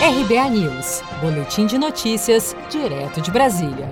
[0.00, 3.90] RBA News, Boletim de Notícias, direto de Brasília.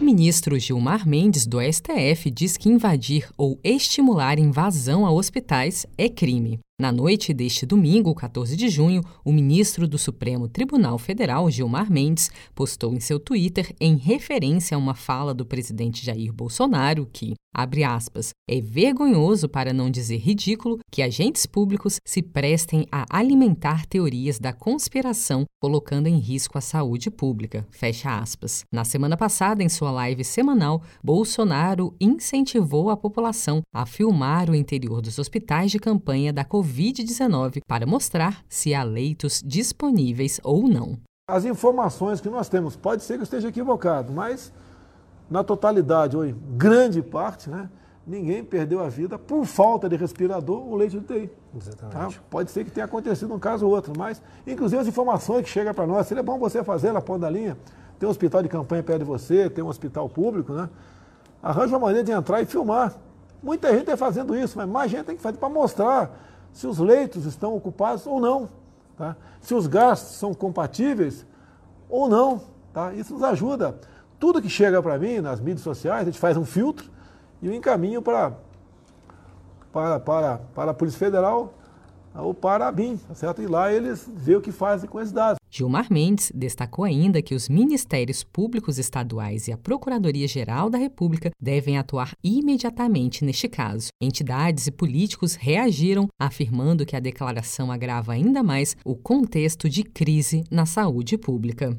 [0.00, 6.60] Ministro Gilmar Mendes, do STF, diz que invadir ou estimular invasão a hospitais é crime.
[6.80, 12.30] Na noite deste domingo, 14 de junho, o ministro do Supremo Tribunal Federal, Gilmar Mendes,
[12.54, 17.84] postou em seu Twitter, em referência a uma fala do presidente Jair Bolsonaro, que, abre
[17.84, 24.38] aspas, é vergonhoso, para não dizer ridículo, que agentes públicos se prestem a alimentar teorias
[24.38, 28.62] da conspiração, colocando em risco a saúde pública, fecha aspas.
[28.72, 35.02] Na semana passada, em sua live semanal, Bolsonaro incentivou a população a filmar o interior
[35.02, 40.98] dos hospitais de campanha da Covid Covid-19 para mostrar se há leitos disponíveis ou não.
[41.28, 44.52] As informações que nós temos, pode ser que eu esteja equivocado, mas
[45.30, 47.68] na totalidade, ou em grande parte, né,
[48.06, 51.30] ninguém perdeu a vida por falta de respirador ou leite de UTI.
[51.54, 52.16] Exatamente.
[52.16, 52.22] Tá?
[52.30, 55.74] Pode ser que tenha acontecido um caso ou outro, mas inclusive as informações que chegam
[55.74, 57.56] para nós, seria bom você fazer na ponta da linha.
[57.98, 60.68] Tem um hospital de campanha perto de você, tem um hospital público, né?
[61.42, 62.94] Arranja uma maneira de entrar e filmar.
[63.42, 66.10] Muita gente está fazendo isso, mas mais gente tem que fazer para mostrar
[66.52, 68.48] se os leitos estão ocupados ou não,
[68.96, 69.16] tá?
[69.40, 71.26] se os gastos são compatíveis
[71.88, 72.40] ou não.
[72.72, 72.92] Tá?
[72.94, 73.78] Isso nos ajuda.
[74.18, 76.90] Tudo que chega para mim nas mídias sociais, a gente faz um filtro
[77.40, 78.36] e o encaminho para,
[79.72, 81.54] para, para, para a Polícia Federal
[82.14, 83.40] ou para a BIM, tá certo?
[83.40, 85.38] E lá eles vê o que fazem com esses dados.
[85.50, 91.78] Gilmar Mendes destacou ainda que os ministérios públicos estaduais e a Procuradoria-Geral da República devem
[91.78, 93.88] atuar imediatamente neste caso.
[94.00, 100.44] Entidades e políticos reagiram, afirmando que a declaração agrava ainda mais o contexto de crise
[100.50, 101.78] na saúde pública.